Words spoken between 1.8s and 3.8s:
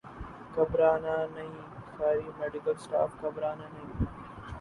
ساری medical staff گھبرانہ